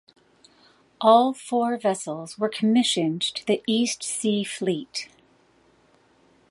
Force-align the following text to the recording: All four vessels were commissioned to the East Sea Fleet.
All 0.99 1.31
four 1.31 1.77
vessels 1.77 2.35
were 2.39 2.49
commissioned 2.49 3.21
to 3.21 3.45
the 3.45 3.61
East 3.67 4.01
Sea 4.01 4.43
Fleet. 4.43 5.09